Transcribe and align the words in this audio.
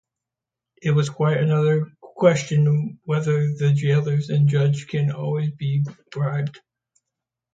It 0.81 0.93
is 0.97 1.09
quite 1.11 1.37
another 1.37 1.91
question 2.01 2.99
whether 3.03 3.53
the 3.53 3.71
jailers 3.71 4.29
and 4.31 4.49
judges 4.49 4.85
can 4.85 5.11
always 5.11 5.51
be 5.51 5.85
bribed. 6.09 6.59